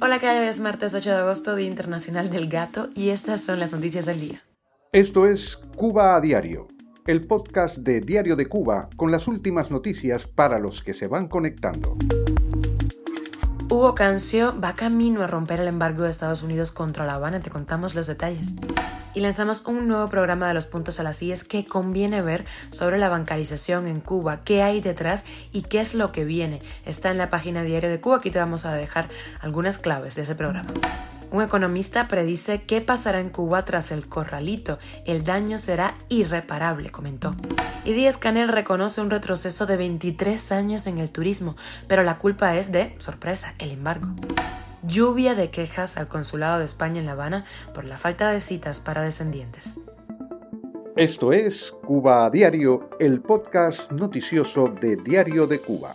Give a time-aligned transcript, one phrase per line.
[0.00, 3.72] Hola, que es martes 8 de agosto, Día Internacional del Gato, y estas son las
[3.72, 4.42] noticias del día.
[4.92, 6.68] Esto es Cuba a Diario,
[7.06, 11.28] el podcast de Diario de Cuba con las últimas noticias para los que se van
[11.28, 11.96] conectando.
[13.70, 17.48] Hugo Cancio va camino a romper el embargo de Estados Unidos contra La Habana, te
[17.48, 18.56] contamos los detalles
[19.16, 22.98] y lanzamos un nuevo programa de los puntos a las IES que conviene ver sobre
[22.98, 26.60] la bancarización en Cuba, qué hay detrás y qué es lo que viene.
[26.84, 29.08] Está en la página diaria de Cuba, aquí te vamos a dejar
[29.40, 30.68] algunas claves de ese programa.
[31.30, 34.78] Un economista predice qué pasará en Cuba tras el corralito.
[35.06, 37.34] El daño será irreparable, comentó.
[37.86, 41.56] Y Díaz Canel reconoce un retroceso de 23 años en el turismo,
[41.88, 44.08] pero la culpa es de, sorpresa, el embargo
[44.86, 48.80] lluvia de quejas al Consulado de España en La Habana por la falta de citas
[48.80, 49.80] para descendientes.
[50.96, 55.94] Esto es Cuba a Diario, el podcast noticioso de Diario de Cuba.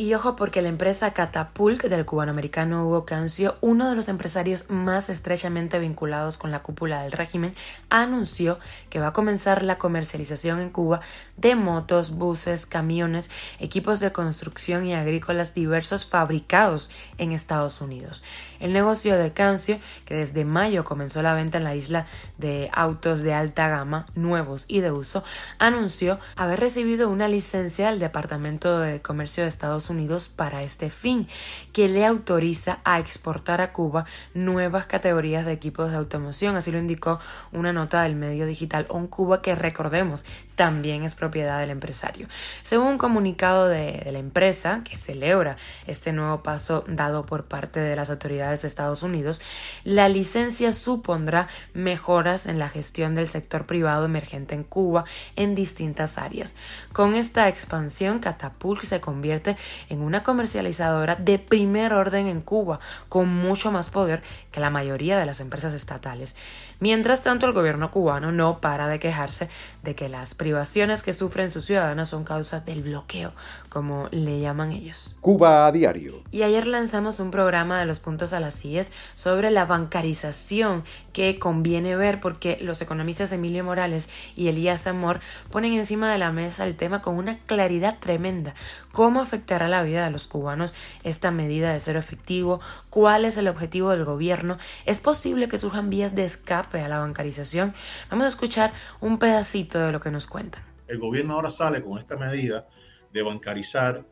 [0.00, 5.10] Y ojo porque la empresa Catapult del cubanoamericano Hugo Cancio, uno de los empresarios más
[5.10, 7.52] estrechamente vinculados con la cúpula del régimen,
[7.90, 11.00] anunció que va a comenzar la comercialización en Cuba
[11.36, 18.22] de motos, buses, camiones, equipos de construcción y agrícolas diversos fabricados en Estados Unidos.
[18.60, 22.06] El negocio de Cancio, que desde mayo comenzó la venta en la isla
[22.38, 25.24] de autos de alta gama, nuevos y de uso,
[25.58, 31.26] anunció haber recibido una licencia del Departamento de Comercio de Estados Unidos para este fin,
[31.72, 36.56] que le autoriza a exportar a Cuba nuevas categorías de equipos de automoción.
[36.56, 37.20] Así lo indicó
[37.52, 40.24] una nota del medio digital On Cuba que recordemos
[40.56, 42.26] también es propiedad del empresario.
[42.62, 47.80] Según un comunicado de, de la empresa que celebra este nuevo paso dado por parte
[47.80, 49.40] de las autoridades de Estados Unidos,
[49.84, 55.04] la licencia supondrá mejoras en la gestión del sector privado emergente en Cuba
[55.36, 56.54] en distintas áreas.
[56.92, 59.56] Con esta expansión, Catapult se convierte
[59.88, 65.18] en una comercializadora de primer orden en Cuba, con mucho más poder que la mayoría
[65.18, 66.36] de las empresas estatales.
[66.80, 69.48] Mientras tanto, el gobierno cubano no para de quejarse
[69.82, 73.32] de que las privaciones que sufren sus ciudadanos son causa del bloqueo,
[73.68, 75.16] como le llaman ellos.
[75.20, 76.22] Cuba a diario.
[76.30, 81.38] Y ayer lanzamos un programa de los puntos a las CIES sobre la bancarización que
[81.40, 86.64] conviene ver porque los economistas Emilio Morales y Elías Amor ponen encima de la mesa
[86.64, 88.54] el tema con una claridad tremenda.
[88.98, 92.60] ¿Cómo afectará la vida de los cubanos esta medida de cero efectivo?
[92.90, 94.58] ¿Cuál es el objetivo del gobierno?
[94.86, 97.74] ¿Es posible que surjan vías de escape a la bancarización.
[98.10, 100.64] Vamos a escuchar un pedacito de lo que nos cuentan.
[100.88, 102.66] El gobierno ahora sale con esta medida
[103.12, 104.04] de bancarizar,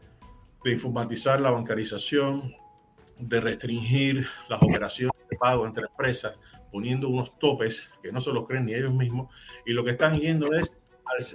[0.63, 2.55] de informatizar la bancarización,
[3.19, 6.39] de restringir las operaciones de pago entre empresas,
[6.71, 10.21] poniendo unos topes que no se los creen ni ellos mismos, y lo que están
[10.21, 10.77] yendo es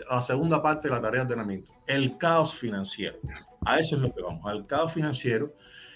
[0.09, 3.17] a la segunda parte de la tarea de ordenamiento, el caos financiero.
[3.65, 5.53] A eso es lo que vamos, al caos financiero.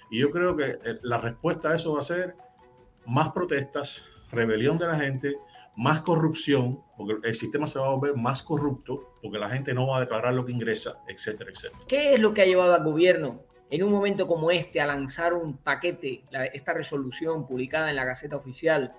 [0.10, 2.36] Y yo creo que eh, la respuesta a eso va a ser
[3.06, 5.36] más protestas, rebelión de la gente,
[5.76, 9.88] más corrupción, porque el sistema se va a volver más corrupto, porque la gente no
[9.88, 11.84] va a declarar lo que ingresa, etcétera, etcétera.
[11.88, 15.34] ¿Qué es lo que ha llevado al gobierno en un momento como este a lanzar
[15.34, 18.94] un paquete, esta resolución publicada en la Gaceta Oficial,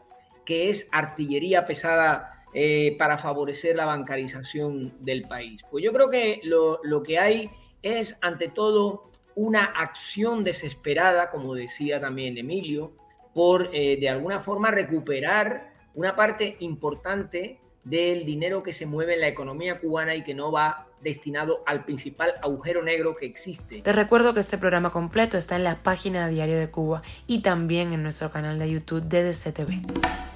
[0.45, 5.61] que es artillería pesada eh, para favorecer la bancarización del país?
[5.71, 7.51] Pues yo creo que lo, que hay
[7.83, 12.93] es, ante todo, una acción desesperada, como decía también Emilio,
[13.35, 19.21] por eh, de alguna forma recuperar una parte importante del dinero que se mueve en
[19.21, 23.83] la economía cubana y que no va destinado al principal agujero negro que existe.
[23.83, 27.93] Te recuerdo que este programa completo está en la página Diario de Cuba y también
[27.93, 29.81] en nuestro canal de YouTube DDCTV.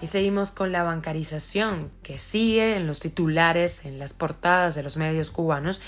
[0.03, 4.97] Y seguimos con la bancarización que sigue en los titulares, en las portadas de los
[4.97, 5.81] medios cubanos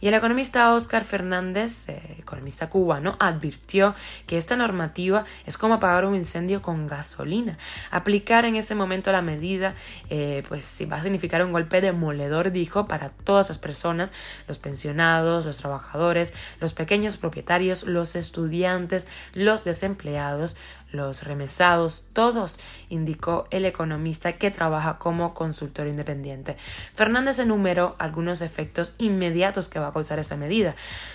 [0.00, 3.94] y el economista Oscar Fernández, eh, economista cubano, advirtió
[4.26, 7.58] que esta normativa es como apagar un incendio con gasolina.
[7.90, 9.74] Aplicar en este momento la medida,
[10.10, 14.12] eh, pues va a significar un golpe demoledor, dijo, para todas las personas,
[14.48, 20.56] los pensionados, los trabajadores, los pequeños propietarios, los estudiantes, los desempleados,
[20.92, 22.58] los remesados, todos,
[22.88, 26.56] indicó el economista que trabaja como consultor independiente.
[26.94, 30.74] Fernández enumeró algunos efectos inmediatos que va a causar esta medida.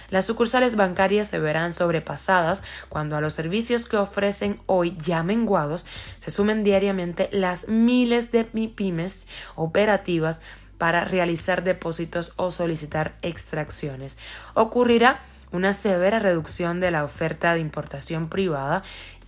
[0.10, 5.86] Las sucursales bancarias se verán sobrepasadas cuando a los servicios que ofrecen hoy ya menguados
[6.20, 10.42] se sumen diariamente las miles de pymes operativas
[10.82, 14.18] para realizar depósitos o solicitar extracciones.
[14.56, 15.20] Ocurrirá
[15.52, 18.82] una severa reducción de la oferta de importación privada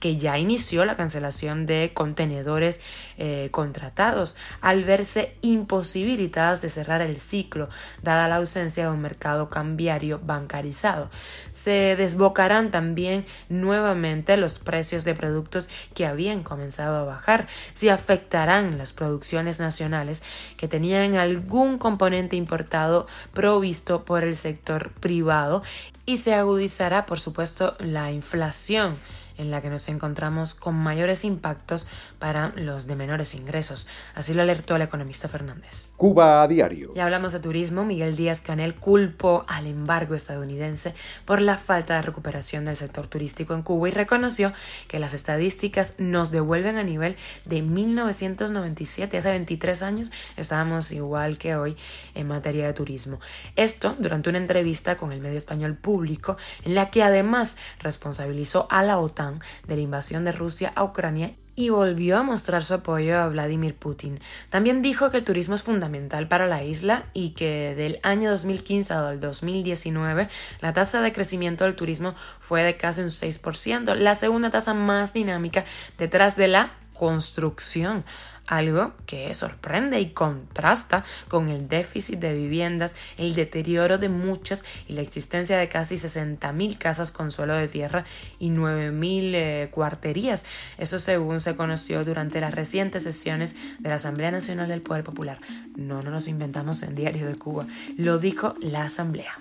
[0.04, 2.82] que ya inició la cancelación de contenedores
[3.18, 7.70] eh, contratados al verse imposibilitadas de cerrar el ciclo,
[8.02, 11.10] dada la ausencia de un mercado cambiario bancarizado.
[11.54, 18.78] Se desbocarán también nuevamente los precios de productos que habían comenzado a bajar, si afectarán
[18.78, 20.22] las producciones nacionales
[20.58, 25.64] que tenían algún componente importado provisto por el sector privado
[26.06, 28.98] y se agudizará, por supuesto, la inflación
[29.38, 31.88] en la que nos encontramos con mayores impactos
[32.20, 33.88] para los de menores ingresos.
[34.16, 35.90] Así lo alertó el economista Fernández.
[35.98, 36.94] Cuba a diario.
[36.96, 37.86] Ya hablamos de turismo.
[37.86, 40.94] Miguel Díaz Canel culpó al embargo estadounidense
[41.26, 44.54] por la falta de recuperación del sector turístico en Cuba y reconoció
[44.88, 47.16] que las estadísticas nos devuelven a nivel
[47.46, 49.18] de 1997.
[49.18, 51.78] Hace 23 años estábamos igual que hoy
[52.16, 53.20] en materia de turismo.
[53.56, 58.84] Esto durante una entrevista con el medio español público en la que además responsabilizó a
[58.84, 59.33] la OTAN
[59.68, 63.76] de la invasión de Rusia a Ucrania y volvió a mostrar su apoyo a Vladimir
[63.76, 64.20] Putin.
[64.50, 68.94] También dijo que el turismo es fundamental para la isla y que del año 2015
[68.94, 70.30] al 2019
[70.62, 75.14] la tasa de crecimiento del turismo fue de casi un 6%, la segunda tasa más
[75.14, 75.66] dinámica
[75.98, 78.04] detrás de la construcción
[78.48, 84.94] algo que sorprende y contrasta con el déficit de viviendas, el deterioro de muchas y
[84.94, 88.04] la existencia de casi 60.000 casas con suelo de tierra
[88.40, 90.45] y 9.000 eh, cuarterías.
[90.78, 95.39] Eso según se conoció durante las recientes sesiones de la Asamblea Nacional del Poder Popular.
[95.75, 97.66] No, no nos inventamos en Diario de Cuba,
[97.98, 99.39] lo dijo la Asamblea.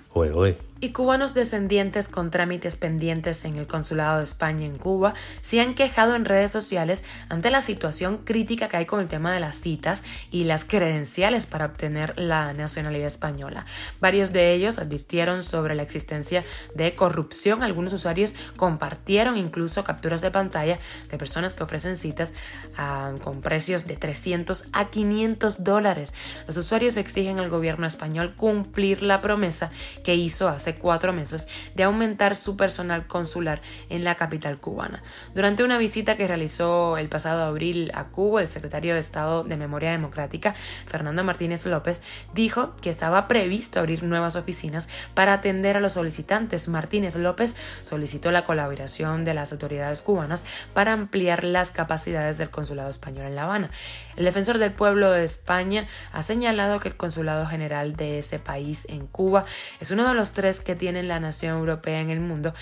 [0.83, 5.75] Y cubanos descendientes con trámites pendientes en el Consulado de España en Cuba se han
[5.75, 9.55] quejado en redes sociales ante la situación crítica que hay con el tema de las
[9.55, 13.65] citas y las credenciales para obtener la nacionalidad española.
[14.01, 16.43] Varios de ellos advirtieron sobre la existencia
[16.75, 17.63] de corrupción.
[17.63, 22.33] Algunos usuarios compartieron incluso capturas de pantalla de personas que ofrecen citas
[22.75, 26.13] ah, con precios de 300 a 500 dólares.
[26.45, 29.71] Los usuarios exigen al gobierno español cumplir la promesa
[30.03, 35.03] que hizo hace cuatro meses de aumentar su personal consular en la capital cubana.
[35.33, 39.57] Durante una visita que realizó el pasado abril a Cuba, el secretario de Estado de
[39.57, 40.55] Memoria Democrática,
[40.85, 42.01] Fernando Martínez López,
[42.33, 46.67] dijo que estaba previsto abrir nuevas oficinas para atender a los solicitantes.
[46.67, 52.89] Martínez López solicitó la colaboración de las autoridades cubanas para ampliar las capacidades del consulado
[52.89, 53.69] español en La Habana.
[54.15, 58.85] El defensor del pueblo de España ha señalado que el consulado general de ese país
[58.89, 59.45] en Cuba
[59.79, 62.53] es uno de los tres que tiene la nación europea en el mundo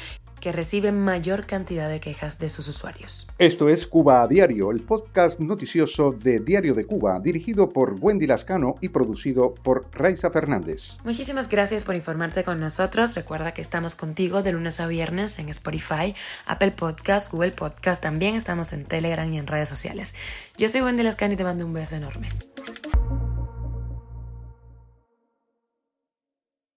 [0.41, 3.27] que recibe mayor cantidad de quejas de sus usuarios.
[3.37, 8.27] Esto es Cuba a Diario, el podcast noticioso de Diario de Cuba, dirigido por Wendy
[8.27, 10.97] Lascano y producido por Raiza Fernández.
[11.05, 13.15] Muchísimas gracias por informarte con nosotros.
[13.15, 16.15] Recuerda que estamos contigo de lunes a viernes en Spotify,
[16.45, 18.01] Apple Podcast, Google Podcast.
[18.01, 20.15] También estamos en Telegram y en redes sociales.
[20.57, 22.29] Yo soy Wendy Lascano y te mando un beso enorme.